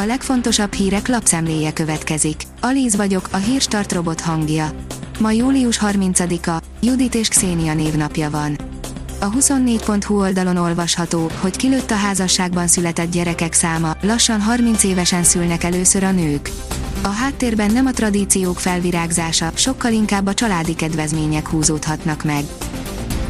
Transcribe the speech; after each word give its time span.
A 0.00 0.04
legfontosabb 0.04 0.72
hírek 0.72 1.08
lapszemléje 1.08 1.72
következik. 1.72 2.42
Alíz 2.60 2.96
vagyok, 2.96 3.28
a 3.30 3.36
hírstart 3.36 3.92
robot 3.92 4.20
hangja. 4.20 4.70
Ma 5.20 5.30
július 5.30 5.78
30-a, 5.82 6.62
Judit 6.80 7.14
és 7.14 7.28
Xénia 7.28 7.74
névnapja 7.74 8.30
van. 8.30 8.58
A 9.20 9.30
24.hu 9.30 10.20
oldalon 10.20 10.56
olvasható, 10.56 11.30
hogy 11.40 11.56
kilőtt 11.56 11.90
a 11.90 11.94
házasságban 11.94 12.66
született 12.66 13.10
gyerekek 13.10 13.52
száma, 13.52 13.96
lassan 14.00 14.40
30 14.40 14.84
évesen 14.84 15.22
szülnek 15.22 15.64
először 15.64 16.02
a 16.02 16.10
nők. 16.10 16.50
A 17.02 17.08
háttérben 17.08 17.72
nem 17.72 17.86
a 17.86 17.92
tradíciók 17.92 18.58
felvirágzása, 18.58 19.50
sokkal 19.54 19.92
inkább 19.92 20.26
a 20.26 20.34
családi 20.34 20.74
kedvezmények 20.74 21.48
húzódhatnak 21.48 22.24
meg. 22.24 22.44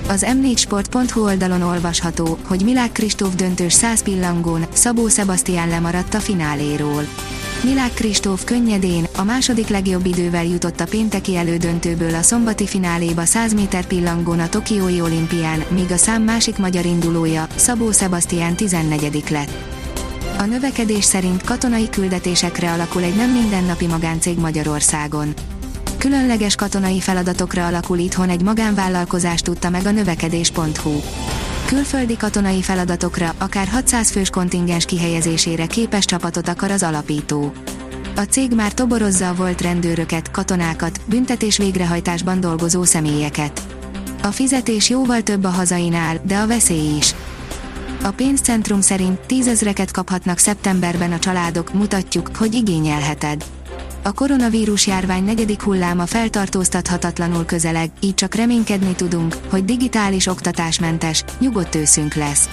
Az 0.09 0.27
m4sport.hu 0.29 1.23
oldalon 1.23 1.63
olvasható, 1.63 2.39
hogy 2.47 2.61
Milák 2.65 2.93
Kristóf 2.93 3.35
döntős 3.35 3.73
100 3.73 4.03
pillangón, 4.03 4.67
Szabó 4.73 5.09
Sebastián 5.09 5.69
lemaradt 5.69 6.15
a 6.15 6.19
fináléról. 6.19 7.07
Milák 7.65 7.95
Kristóf 7.95 8.45
könnyedén, 8.45 9.07
a 9.17 9.23
második 9.23 9.69
legjobb 9.69 10.07
idővel 10.07 10.45
jutott 10.45 10.81
a 10.81 10.87
pénteki 10.87 11.37
elődöntőből 11.37 12.15
a 12.15 12.23
szombati 12.23 12.67
fináléba 12.67 13.25
100 13.25 13.55
méter 13.55 13.87
pillangón 13.87 14.41
a 14.41 14.49
Tokiói 14.49 15.01
olimpián, 15.01 15.65
míg 15.69 15.91
a 15.93 15.97
szám 15.97 16.23
másik 16.23 16.59
magyar 16.59 16.85
indulója, 16.85 17.47
Szabó 17.55 17.93
Sebastián 17.93 18.57
14 18.57 19.31
lett. 19.31 19.51
A 20.39 20.45
növekedés 20.45 21.05
szerint 21.05 21.43
katonai 21.43 21.89
küldetésekre 21.91 22.73
alakul 22.73 23.03
egy 23.03 23.17
nem 23.17 23.31
mindennapi 23.31 23.87
magáncég 23.87 24.39
Magyarországon. 24.39 25.35
Különleges 25.99 26.55
katonai 26.55 27.01
feladatokra 27.01 27.67
alakul 27.67 27.99
itthon 27.99 28.29
egy 28.29 28.43
magánvállalkozás 28.43 29.41
tudta 29.41 29.71
meg 29.71 29.87
a 29.87 29.91
növekedés.hu. 29.91 31.01
Külföldi 31.67 32.17
katonai 32.17 32.63
feladatokra, 32.63 33.35
akár 33.39 33.69
600 33.69 34.11
fős 34.11 34.31
kontingens 34.31 34.85
kihelyezésére 34.85 35.67
képes 35.67 36.05
csapatot 36.05 36.49
akar 36.49 36.71
az 36.71 36.83
alapító. 36.83 37.53
A 38.17 38.21
cég 38.21 38.55
már 38.55 38.73
toborozza 38.73 39.29
a 39.29 39.35
volt 39.35 39.61
rendőröket, 39.61 40.31
katonákat, 40.31 41.01
büntetés 41.05 41.57
végrehajtásban 41.57 42.41
dolgozó 42.41 42.85
személyeket. 42.85 43.63
A 44.23 44.29
fizetés 44.29 44.91
jóval 44.91 45.23
több 45.23 45.45
a 45.45 45.49
hazainál, 45.49 46.21
de 46.23 46.37
a 46.37 46.47
veszély 46.47 46.97
is. 46.97 47.15
A 48.03 48.11
pénzcentrum 48.11 48.81
szerint 48.81 49.19
tízezreket 49.19 49.91
kaphatnak 49.91 50.39
szeptemberben 50.39 51.13
a 51.13 51.19
családok, 51.19 51.73
mutatjuk, 51.73 52.31
hogy 52.37 52.55
igényelheted. 52.55 53.45
A 54.09 54.13
koronavírus 54.13 54.87
járvány 54.87 55.25
negyedik 55.25 55.63
hulláma 55.63 56.07
feltartóztathatatlanul 56.07 57.45
közeleg, 57.45 57.91
így 58.01 58.15
csak 58.15 58.35
reménykedni 58.35 58.95
tudunk, 58.95 59.37
hogy 59.49 59.65
digitális 59.65 60.27
oktatásmentes, 60.27 61.25
nyugodt 61.39 61.75
őszünk 61.75 62.15
lesz. 62.15 62.49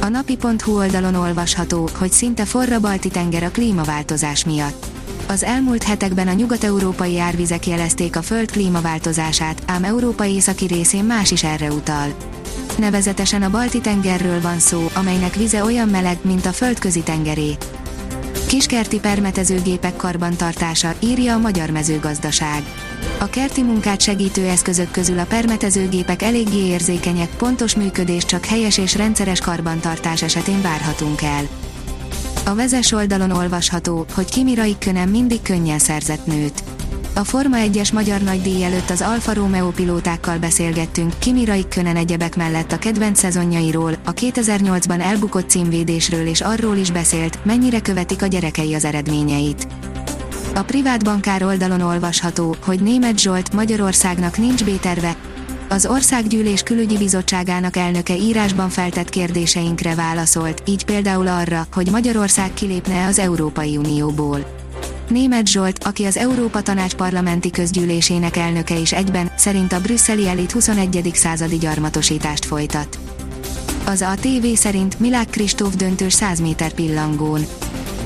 A 0.00 0.08
napi.hu 0.08 0.76
oldalon 0.76 1.14
olvasható, 1.14 1.88
hogy 1.98 2.10
szinte 2.10 2.44
forra 2.44 2.80
balti 2.80 3.08
tenger 3.08 3.42
a 3.42 3.50
klímaváltozás 3.50 4.44
miatt. 4.44 4.86
Az 5.28 5.42
elmúlt 5.42 5.82
hetekben 5.82 6.28
a 6.28 6.32
nyugat-európai 6.32 7.18
árvizek 7.18 7.66
jelezték 7.66 8.16
a 8.16 8.22
föld 8.22 8.50
klímaváltozását, 8.50 9.62
ám 9.66 9.84
Európa 9.84 10.24
északi 10.24 10.66
részén 10.66 11.04
más 11.04 11.30
is 11.30 11.44
erre 11.44 11.72
utal. 11.72 12.14
Nevezetesen 12.78 13.42
a 13.42 13.50
balti 13.50 13.80
tengerről 13.80 14.40
van 14.40 14.58
szó, 14.58 14.90
amelynek 14.94 15.34
vize 15.34 15.64
olyan 15.64 15.88
meleg, 15.88 16.18
mint 16.22 16.46
a 16.46 16.52
földközi 16.52 17.00
tengeré. 17.00 17.56
Kiskerti 18.54 19.00
permetezőgépek 19.00 19.96
karbantartása, 19.96 20.94
írja 21.00 21.34
a 21.34 21.38
Magyar 21.38 21.70
Mezőgazdaság. 21.70 22.62
A 23.20 23.26
kerti 23.26 23.62
munkát 23.62 24.00
segítő 24.00 24.46
eszközök 24.46 24.90
közül 24.90 25.18
a 25.18 25.24
permetezőgépek 25.24 26.22
eléggé 26.22 26.66
érzékenyek, 26.66 27.36
pontos 27.36 27.74
működés 27.74 28.24
csak 28.24 28.44
helyes 28.44 28.78
és 28.78 28.96
rendszeres 28.96 29.40
karbantartás 29.40 30.22
esetén 30.22 30.62
várhatunk 30.62 31.22
el. 31.22 31.48
A 32.44 32.54
vezes 32.54 32.92
oldalon 32.92 33.30
olvasható, 33.30 34.06
hogy 34.14 34.30
Kimi 34.30 34.54
Raikkonen 34.54 35.08
mindig 35.08 35.42
könnyen 35.42 35.78
szerzett 35.78 36.26
nőt. 36.26 36.73
A 37.16 37.24
Forma 37.24 37.56
1-es 37.60 37.92
magyar 37.92 38.20
nagydíj 38.20 38.64
előtt 38.64 38.90
az 38.90 39.00
Alfa 39.00 39.32
Romeo 39.32 39.70
pilótákkal 39.70 40.38
beszélgettünk, 40.38 41.18
Kimi 41.18 41.44
Raikkonen 41.44 41.96
egyebek 41.96 42.36
mellett 42.36 42.72
a 42.72 42.78
kedvenc 42.78 43.18
szezonjairól, 43.18 43.96
a 44.04 44.12
2008-ban 44.12 45.00
elbukott 45.00 45.48
címvédésről 45.48 46.26
és 46.26 46.40
arról 46.40 46.76
is 46.76 46.90
beszélt, 46.90 47.44
mennyire 47.44 47.80
követik 47.80 48.22
a 48.22 48.26
gyerekei 48.26 48.74
az 48.74 48.84
eredményeit. 48.84 49.66
A 50.54 50.62
privát 50.62 51.04
bankár 51.04 51.44
oldalon 51.44 51.80
olvasható, 51.80 52.56
hogy 52.64 52.80
német 52.80 53.18
Zsolt 53.18 53.52
Magyarországnak 53.52 54.38
nincs 54.38 54.64
B-terve, 54.64 55.16
az 55.68 55.86
Országgyűlés 55.86 56.62
Külügyi 56.62 56.96
Bizottságának 56.96 57.76
elnöke 57.76 58.16
írásban 58.16 58.68
feltett 58.68 59.08
kérdéseinkre 59.08 59.94
válaszolt, 59.94 60.62
így 60.66 60.84
például 60.84 61.28
arra, 61.28 61.66
hogy 61.72 61.90
Magyarország 61.90 62.54
kilépne 62.54 63.06
az 63.06 63.18
Európai 63.18 63.76
Unióból. 63.76 64.63
Német 65.08 65.48
Zsolt, 65.48 65.84
aki 65.84 66.04
az 66.04 66.16
Európa 66.16 66.62
Tanács 66.62 66.94
parlamenti 66.94 67.50
közgyűlésének 67.50 68.36
elnöke 68.36 68.76
is 68.76 68.92
egyben, 68.92 69.32
szerint 69.36 69.72
a 69.72 69.80
brüsszeli 69.80 70.28
elit 70.28 70.52
21. 70.52 71.10
századi 71.14 71.56
gyarmatosítást 71.56 72.44
folytat. 72.44 72.98
Az 73.86 74.00
a 74.00 74.14
TV 74.20 74.46
szerint 74.54 75.00
Milák 75.00 75.30
Kristóf 75.30 75.76
döntős 75.76 76.12
100 76.12 76.40
méter 76.40 76.72
pillangón. 76.72 77.46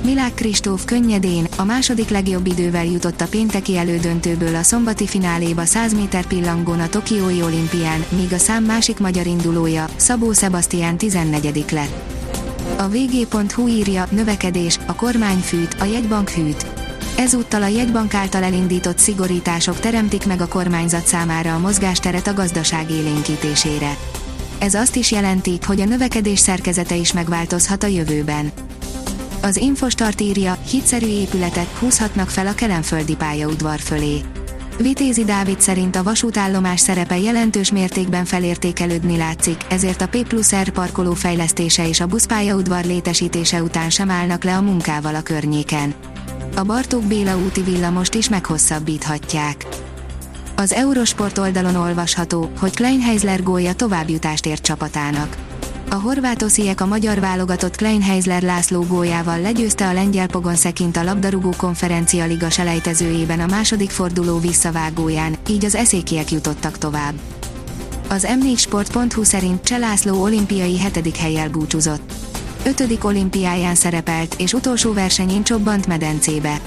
Milák 0.04 0.34
Kristóf 0.34 0.84
könnyedén, 0.84 1.47
a 1.56 1.64
második 1.64 2.08
legjobb 2.08 2.47
idővel 2.47 2.84
jutott 2.84 3.20
a 3.20 3.28
pénteki 3.28 3.76
elődöntőből 3.76 4.54
a 4.54 4.62
szombati 4.62 5.06
fináléba 5.06 5.64
100 5.64 5.94
méter 5.94 6.26
pillangón 6.26 6.81
a 6.81 6.88
Tokiói 6.88 7.42
olimpián, 7.42 8.04
míg 8.16 8.32
a 8.32 8.38
szám 8.38 8.64
másik 8.64 8.98
magyar 8.98 9.26
indulója, 9.26 9.88
Szabó 9.97 10.32
Sebastián 10.32 10.97
14 10.97 11.64
lett. 11.70 12.16
A 12.78 12.88
vg.hu 12.88 13.69
írja, 13.69 14.06
növekedés, 14.10 14.78
a 14.87 14.94
kormány 14.94 15.38
fűt, 15.38 15.76
a 15.81 15.84
jegybank 15.84 16.28
hűt. 16.28 16.77
Ezúttal 17.18 17.62
a 17.62 17.66
jegybank 17.66 18.14
által 18.14 18.42
elindított 18.42 18.98
szigorítások 18.98 19.80
teremtik 19.80 20.26
meg 20.26 20.40
a 20.40 20.48
kormányzat 20.48 21.06
számára 21.06 21.54
a 21.54 21.58
mozgásteret 21.58 22.26
a 22.26 22.34
gazdaság 22.34 22.90
élénkítésére. 22.90 23.96
Ez 24.58 24.74
azt 24.74 24.96
is 24.96 25.10
jelenti, 25.10 25.58
hogy 25.66 25.80
a 25.80 25.84
növekedés 25.84 26.38
szerkezete 26.38 26.94
is 26.94 27.12
megváltozhat 27.12 27.82
a 27.82 27.86
jövőben. 27.86 28.52
Az 29.42 29.56
Infostart 29.56 30.20
írja, 30.20 30.58
hitszerű 30.70 31.06
épületet 31.06 31.76
húzhatnak 31.78 32.28
fel 32.28 32.46
a 32.46 32.54
kelenföldi 32.54 33.16
pályaudvar 33.16 33.78
fölé. 33.78 34.20
Vitézi 34.76 35.24
Dávid 35.24 35.60
szerint 35.60 35.96
a 35.96 36.02
vasútállomás 36.02 36.80
szerepe 36.80 37.18
jelentős 37.18 37.72
mértékben 37.72 38.24
felértékelődni 38.24 39.16
látszik, 39.16 39.60
ezért 39.68 40.00
a 40.00 40.08
P 40.08 40.28
plusz 40.28 40.54
R 40.54 40.70
parkoló 40.70 41.12
fejlesztése 41.12 41.88
és 41.88 42.00
a 42.00 42.06
buszpályaudvar 42.06 42.84
létesítése 42.84 43.62
után 43.62 43.90
sem 43.90 44.10
állnak 44.10 44.44
le 44.44 44.56
a 44.56 44.60
munkával 44.60 45.14
a 45.14 45.22
környéken 45.22 45.94
a 46.58 46.64
Bartók 46.64 47.02
Béla 47.02 47.38
úti 47.38 47.62
villamost 47.62 48.14
is 48.14 48.28
meghosszabbíthatják. 48.28 49.66
Az 50.56 50.72
Eurosport 50.72 51.38
oldalon 51.38 51.74
olvasható, 51.74 52.50
hogy 52.58 52.74
Kleinheisler 52.74 53.42
gólja 53.42 53.72
továbbjutást 53.72 54.46
ért 54.46 54.62
csapatának. 54.62 55.36
A 55.91 55.94
horvát 55.94 56.42
osziek 56.42 56.80
a 56.80 56.86
magyar 56.86 57.20
válogatott 57.20 57.76
Kleinheisler 57.76 58.42
László 58.42 58.82
góljával 58.82 59.41
legyőzte 59.41 59.88
a 59.88 59.92
lengyel 59.92 60.26
Pogon 60.26 60.54
Szekint 60.54 60.96
a 60.96 61.02
labdarúgó 61.02 61.54
konferencia 61.56 62.24
liga 62.24 62.50
selejtezőjében 62.50 63.40
a 63.40 63.46
második 63.46 63.90
forduló 63.90 64.38
visszavágóján, 64.38 65.36
így 65.48 65.64
az 65.64 65.75
eszékiek 65.75 66.30
jutottak 66.30 66.78
tovább. 66.78 67.14
Az 68.08 68.26
m4sport.hu 68.40 69.22
szerint 69.22 69.64
Cselászló 69.64 70.22
olimpiai 70.22 70.78
hetedik 70.78 71.16
helyjel 71.16 71.48
búcsúzott 71.48 72.27
ötödik 72.64 73.04
olimpiáján 73.04 73.74
szerepelt, 73.74 74.34
és 74.38 74.52
utolsó 74.52 74.92
versenyén 74.92 75.42
csobbant 75.42 75.86
medencébe. 75.86 76.60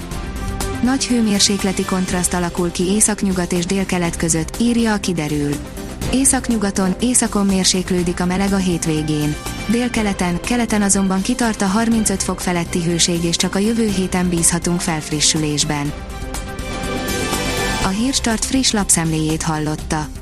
Nagy 0.82 1.06
hőmérsékleti 1.06 1.84
kontraszt 1.84 2.34
alakul 2.34 2.70
ki 2.70 2.82
északnyugat 2.82 3.52
és 3.52 3.66
délkelet 3.66 4.16
között, 4.16 4.56
írja 4.60 4.92
a 4.92 4.98
kiderül. 4.98 5.54
Északnyugaton, 6.12 6.94
északon 7.00 7.46
mérséklődik 7.46 8.20
a 8.20 8.24
meleg 8.24 8.52
a 8.52 8.56
hétvégén. 8.56 9.34
Délkeleten, 9.68 10.40
keleten 10.40 10.82
azonban 10.82 11.22
kitart 11.22 11.62
a 11.62 11.66
35 11.66 12.22
fok 12.22 12.40
feletti 12.40 12.82
hőség 12.82 13.24
és 13.24 13.36
csak 13.36 13.54
a 13.54 13.58
jövő 13.58 13.88
héten 13.88 14.28
bízhatunk 14.28 14.80
felfrissülésben. 14.80 15.92
A 17.84 17.88
Hírstart 17.88 18.44
friss 18.44 18.70
lapszemléjét 18.70 19.42
hallotta. 19.42 20.21